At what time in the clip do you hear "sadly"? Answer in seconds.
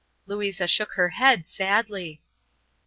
1.47-2.23